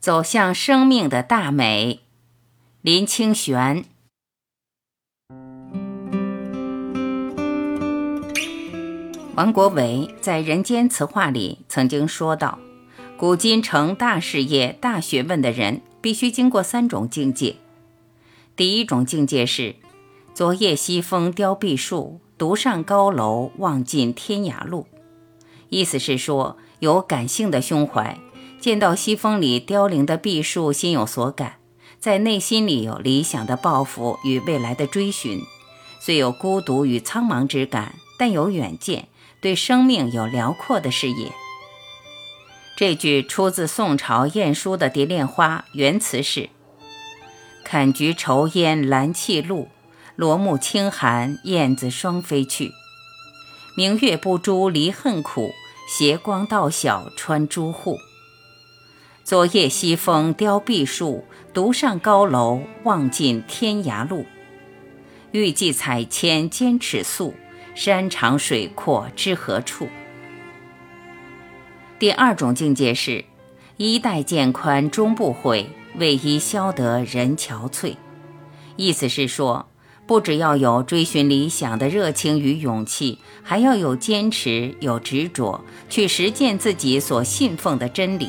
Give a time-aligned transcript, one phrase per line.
[0.00, 2.00] 走向生命的大美，
[2.80, 3.84] 林清玄。
[9.34, 12.58] 王国维在《人间词话》里曾经说道
[13.18, 17.56] ：“古今成大事业、大学问的人，必须经过三种境界。
[18.56, 19.76] 第一种境界是
[20.32, 24.86] ‘昨夜西风凋碧树，独上高楼望尽天涯路’，
[25.68, 28.18] 意思是说有感性的胸怀。”
[28.60, 31.56] 见到西风里凋零的碧树，心有所感，
[31.98, 35.40] 在内心里有理想的抱负与未来的追寻，
[35.98, 39.08] 虽有孤独与苍茫之感，但有远见，
[39.40, 41.32] 对生命有辽阔的视野。
[42.76, 46.50] 这句出自宋朝晏殊的《蝶恋花》，原词是
[47.64, 49.68] ：“看菊愁烟兰泣露，
[50.16, 52.72] 罗幕轻寒燕子双飞去。
[53.74, 55.52] 明月不诛离恨苦，
[55.88, 57.98] 斜光到晓穿朱户。”
[59.22, 64.24] 昨夜西风凋碧树，独上高楼望尽天涯路。
[65.30, 67.34] 欲寄彩铅兼尺素，
[67.74, 69.86] 山长水阔知何处？
[71.98, 73.24] 第二种境界是：
[73.76, 77.94] 衣带渐宽终不悔，为伊消得人憔悴。
[78.74, 79.68] 意思是说，
[80.06, 88.28] 不只要有追寻理想的热情与勇气，还要有坚持、有执着，去实践自己所信奉的真理。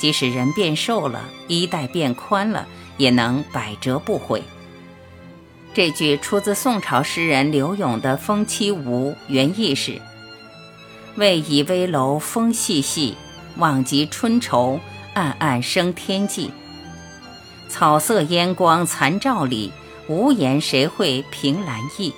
[0.00, 4.42] 即使人变瘦了，衣带变宽了，也能百折不回。
[5.74, 10.00] 这句出自宋朝诗人柳永的《风栖梧》，原意是：
[11.16, 13.14] 为倚危楼风细细，
[13.58, 14.80] 望极春愁，
[15.12, 16.50] 暗暗生天际。
[17.68, 19.70] 草色烟光残照里，
[20.08, 22.14] 无言谁会凭栏意？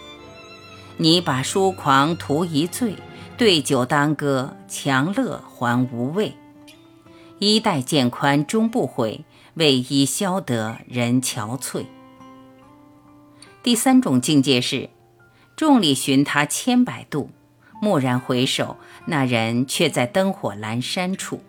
[0.98, 2.94] 你把疏狂图一醉，
[3.36, 6.32] 对酒当歌，强乐还无味。
[7.44, 11.86] 衣带渐宽终不悔，为伊消得人憔悴。
[13.64, 14.90] 第三种境界是，
[15.56, 17.30] 众里寻他千百度，
[17.80, 18.76] 蓦然回首，
[19.06, 21.42] 那人却在灯火阑珊处。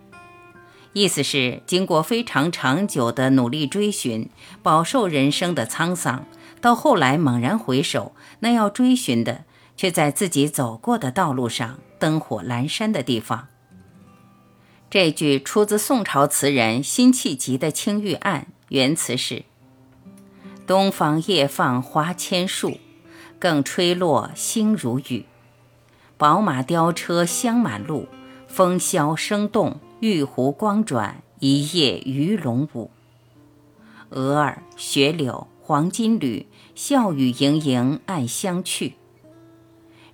[0.94, 4.28] 意思是，经过非常长久的努力追寻，
[4.64, 6.26] 饱受人生的沧桑，
[6.60, 9.44] 到后来猛然回首，那要追寻的，
[9.76, 13.46] 却在自己走过的道路上，灯火阑珊的地方。
[14.94, 19.42] 这句出自宋朝词人辛弃疾的《青玉案》，原词是
[20.68, 22.78] ：“东方夜放花千树，
[23.40, 25.24] 更吹落星如雨。
[26.16, 28.06] 宝马雕车香满路，
[28.46, 32.92] 风萧声动，玉壶光转，一夜鱼龙舞。
[34.10, 36.46] 蛾儿雪柳黄金缕，
[36.76, 38.94] 笑语盈盈暗香去。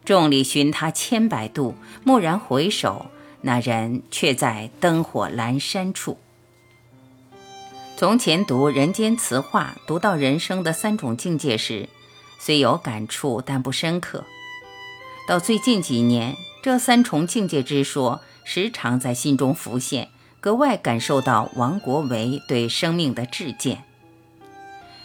[0.07, 1.75] 众里寻他千百度，
[2.07, 3.05] 蓦然回首。”
[3.43, 6.19] 那人却在灯火阑珊处。
[7.97, 11.89] 从前读《人间词话》，读到人生的三种境界时，
[12.39, 14.25] 虽有感触，但不深刻。
[15.29, 20.09] 到最近几年，这三重境界之说时常在心中浮现，
[20.41, 23.85] 格外感受到王国维对生命的至见。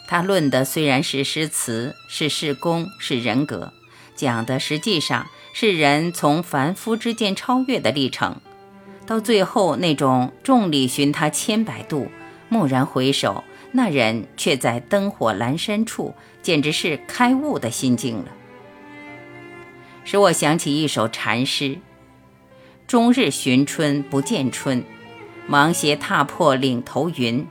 [0.08, 3.74] 他论的虽然是诗词，是事功，是人格，
[4.16, 5.28] 讲的实际上。
[5.58, 8.42] 是人从凡夫之间超越的历程，
[9.08, 12.10] 到最后那种众里寻他千百度，
[12.50, 18.26] 蓦然回首，那人却在灯火阑珊处，简直是开悟的心境了。
[20.04, 21.78] 使我想起一首禅诗：
[22.86, 24.84] 终日寻春不见春，
[25.48, 27.48] 芒鞋踏破岭头云。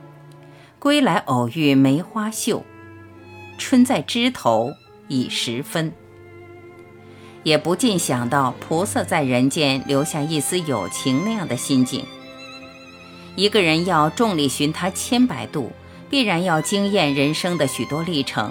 [0.77, 2.63] 归来偶遇梅花秀，
[3.57, 4.71] 春在枝头
[5.07, 5.91] 已时分。
[7.45, 12.03] 也不禁想到菩萨在人间留下一丝友情那样的心境。
[13.35, 15.71] 一个人要众里寻他千百度，
[16.09, 18.49] 必然要经验人生的许多历程；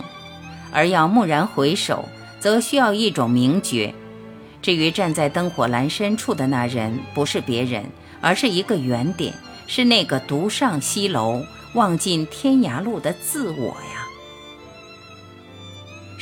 [0.70, 3.92] 而要蓦然回首，则需要一种明觉。
[4.62, 7.84] 至于站在灯火阑珊处的那人，不是别人，
[8.20, 9.34] 而是一个原点，
[9.66, 11.42] 是那个独上西楼
[11.74, 14.03] 望尽天涯路的自我呀。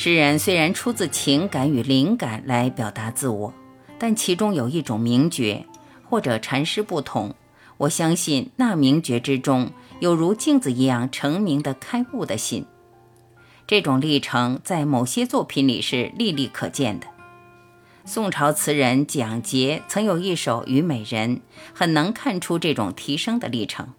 [0.05, 3.55] 诗人虽然出自情感与灵感来表达自我，
[4.01, 5.65] 但其中有一种名觉，
[6.03, 7.37] 或者禅师不同。
[7.77, 9.71] 我相信那名觉之中，
[10.01, 12.67] 有如镜子一样澄明的开悟的心。
[13.65, 17.07] 这种历程在某些作品里是历历可见的。
[18.05, 21.37] 宋朝词人蒋捷曾有一首《虞美人》，
[21.73, 23.91] 很能看出这种提升的历程。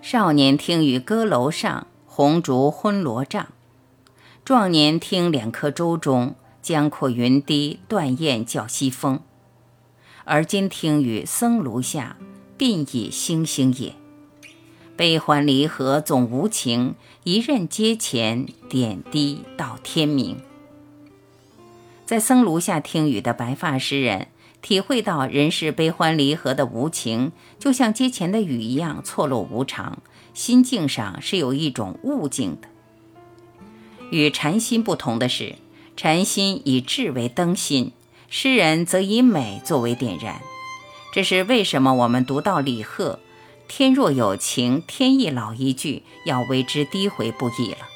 [0.00, 3.48] 少年听雨歌楼上，红烛昏罗帐。
[4.44, 9.20] 壮年听两颗舟中，江阔云低，断雁叫西风。
[10.24, 12.16] 而今听雨僧庐下，
[12.58, 13.94] 鬓已星星也。
[14.96, 16.94] 悲欢离合总无情，
[17.24, 20.40] 一任阶前，点滴到天明。
[22.04, 24.28] 在僧庐下听雨的白发诗人，
[24.60, 30.02] 体会到人世悲欢离合的无情，就像阶前的雨一样错落无常，
[30.34, 32.68] 心境上是有一种悟境的。
[34.10, 35.56] 与禅心不同的是，
[35.96, 37.92] 禅心以智为灯芯，
[38.28, 40.40] 诗人则以美作为点燃。
[41.12, 43.18] 这是为什么我们读到李贺
[43.66, 47.86] “天若有情天亦老”一句，要为之低回不已了；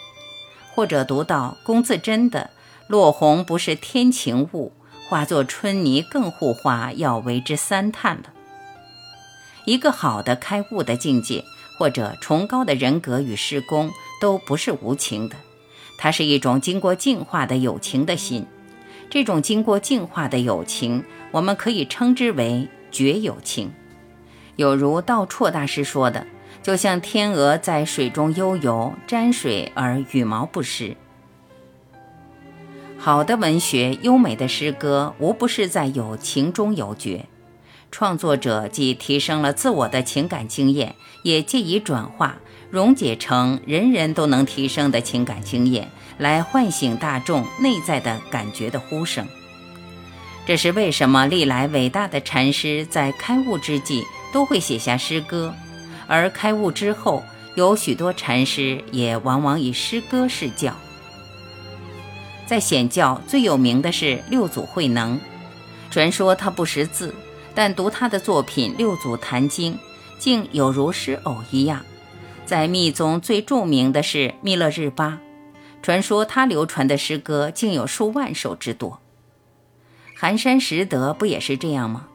[0.74, 2.50] 或者读到龚自珍的
[2.88, 4.72] “落红不是天晴物，
[5.08, 8.32] 化作春泥更护花”，要为之三叹了。
[9.64, 11.44] 一个好的开悟的境界，
[11.78, 13.90] 或者崇高的人格与事功，
[14.20, 15.36] 都不是无情的。
[15.96, 18.46] 它是一种经过净化的友情的心，
[19.08, 23.72] 这种经过净化的友情，我们可以称之为觉友情。
[24.56, 26.26] 有如道绰大师说的，
[26.62, 30.96] 就像天鹅在水中悠游，沾水而羽毛不湿。
[32.96, 37.26] 好的文学、优美的诗歌，无不是在有情中有觉。
[37.90, 42.38] 创作者既提升了自我的情感经验，也借以转化。
[42.74, 45.88] 溶解成人人都能提升的情感经验，
[46.18, 49.24] 来唤醒大众内在的感觉的呼声。
[50.44, 55.54] 这是为什么历来伟大的禅师在开悟之际都会写下诗歌，
[56.08, 57.22] 而开悟之后
[57.54, 60.74] 有许多禅师也往往以诗歌示教。
[62.44, 65.20] 在显教最有名的是六祖慧能，
[65.92, 67.14] 传说他不识字，
[67.54, 69.74] 但读他的作品《六祖坛经》，
[70.18, 71.80] 竟有如诗偶一样。
[72.46, 75.20] 在密宗最著名的是密勒日巴，
[75.82, 79.00] 传说他流传的诗歌竟有数万首之多。
[80.14, 82.08] 寒山拾得不也是这样吗？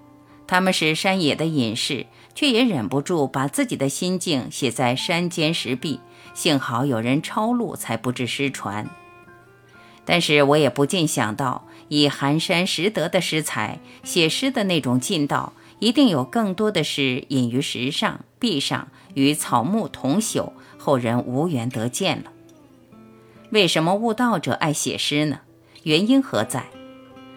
[0.46, 6.00] 他们是山野的隐士，却也忍不住把自己的心境写在山间石壁，
[6.34, 8.90] 幸好有人抄录，才不致失传。
[10.06, 15.54] 但是我也不禁想到，以寒山拾得的诗才写诗的那种劲道。
[15.80, 22.32] 一定有更多的是隐于石上、壁上，与草木同朽，后人无缘得见了。
[23.52, 25.42] 为什么悟道者爱写诗呢？
[25.84, 26.68] 原因何在？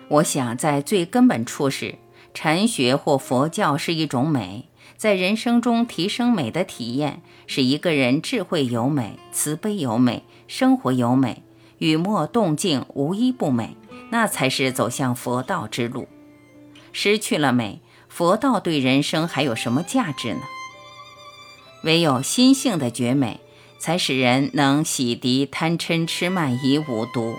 [0.08, 1.96] 我想，在最根本处是，
[2.32, 11.42] 禅学或佛教是一种美，在人生中提升美的体验，使一个人智慧有美、慈悲有美、生活有美、
[11.78, 13.76] 雨墨动静无一不美，
[14.10, 16.06] 那才是走向佛道之路。
[16.92, 17.80] 失去了美。
[18.08, 20.42] 佛道对人生还有什么价值呢？
[21.82, 23.40] 唯有心性的绝美，
[23.78, 27.34] 才使人能洗涤贪嗔痴慢疑五毒；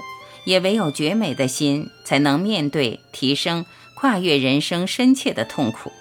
[0.46, 5.92] 也唯有绝美的心，才能面对、提升、跨越人生深切的痛苦。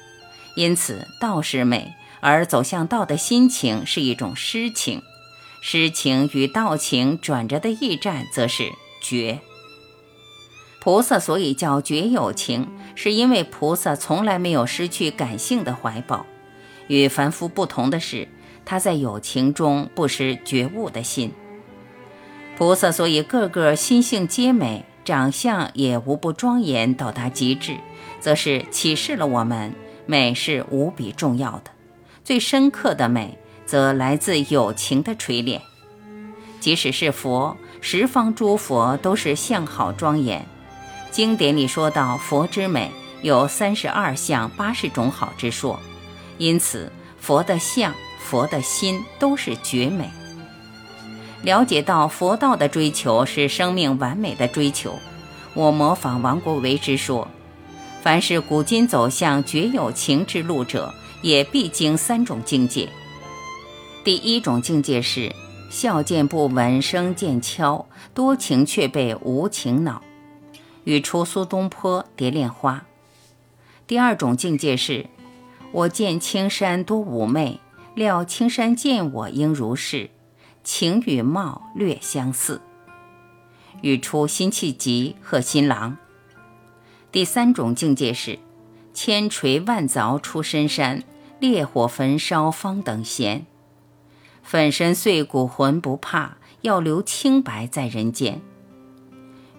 [0.56, 5.00] 因此，道是美，而走向道的心情是一种诗情；
[5.62, 9.38] 诗情与道情转折的驿站，则是绝。
[10.80, 16.26] 菩萨所以叫绝有情，是因为菩萨从来没有失去感性的怀抱。
[16.88, 18.28] 与凡夫不同的是，
[18.64, 21.32] 他在有情中不失觉悟的心。
[22.56, 27.76] 菩萨所以个个心性皆美，长相也无不庄严到达极致，
[28.20, 29.74] 则是启示了我们
[30.06, 31.70] 美是无比重要的。
[32.22, 35.60] 最深刻的美，则来自有情的锤炼。
[36.60, 40.46] 即使是佛，十方诸佛都是相好庄严。
[41.10, 42.92] 经典里说到佛之美
[43.22, 45.80] 有三十二相八十种好之说，
[46.38, 50.10] 因此佛的相、佛的心都是绝美。
[51.42, 54.98] 了解到佛道的追求是生命完美的追求，
[55.54, 57.26] 我模仿王国维之说：
[58.02, 62.88] 凡是古今走向绝有情之路者，也必经三种境界。
[64.04, 65.32] 第一种境界是
[65.70, 70.02] 笑见不闻声渐悄，多情却被无情恼。
[70.84, 72.74] 语出苏东坡《蝶恋花》。
[73.86, 75.06] 第二种境界是：
[75.72, 77.58] 我见青山多妩媚，
[77.94, 80.10] 料青山见我应如是，
[80.62, 82.60] 情与貌略相似。
[83.80, 85.92] 语出辛弃疾《贺新郎》。
[87.10, 88.38] 第三种境界是：
[88.92, 91.02] 千锤万凿出深山，
[91.40, 93.46] 烈火焚烧方等闲。
[94.42, 98.42] 粉身碎骨浑不怕，要留清白在人间。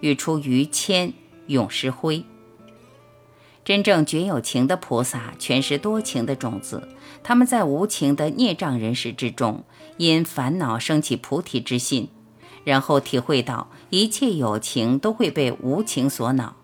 [0.00, 1.08] 语出于谦
[1.48, 2.18] 《咏诗辉》。
[3.64, 6.86] 真正绝有情的菩萨，全是多情的种子。
[7.22, 9.64] 他们在无情的孽障人世之中，
[9.96, 12.10] 因烦恼升起菩提之心，
[12.64, 16.56] 然后体会到一切有情都会被无情所恼，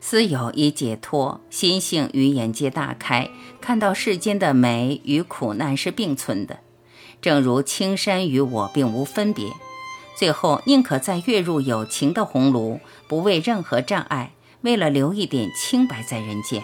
[0.00, 3.28] 思有一解脱，心性与眼界大开，
[3.60, 6.60] 看到世间的美与苦难是并存的。
[7.20, 9.52] 正如青山与我并无分别。
[10.16, 16.62] 最后，宁可再跃入有情的红炉，不畏任何障碍，为了留一点清白在人间。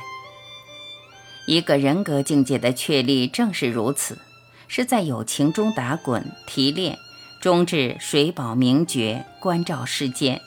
[1.47, 4.19] 一个人格境界的确立正是如此，
[4.67, 6.99] 是在有情中打滚提炼，
[7.40, 10.40] 终至水饱名绝，关照世间。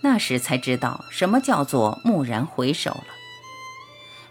[0.00, 3.06] 那时才知道什么叫做蓦然回首了。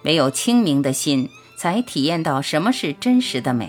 [0.04, 3.68] 唯有清明的心，才体验到什么是真实的美；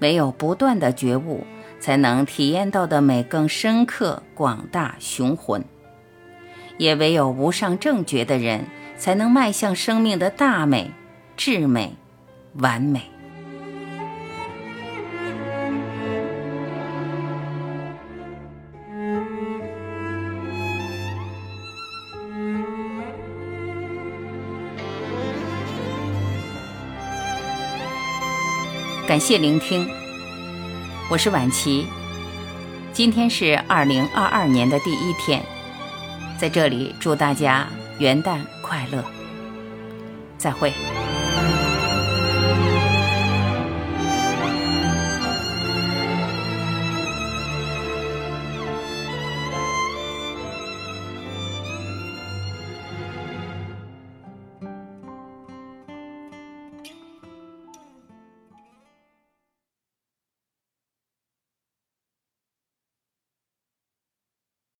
[0.00, 1.46] 唯有不断的觉悟。
[1.80, 5.62] 才能体验到的美更深刻、广大、雄浑。
[6.76, 8.66] 也唯有无上正觉的人，
[8.96, 10.90] 才能迈向生命的大美、
[11.36, 11.94] 至美、
[12.54, 13.02] 完美。
[29.06, 29.86] 感谢聆听。
[31.10, 31.86] 我是晚琪，
[32.92, 35.40] 今天是二零二二年的第一天，
[36.36, 37.66] 在这里祝大家
[37.98, 39.04] 元旦快乐，
[40.36, 40.72] 再会。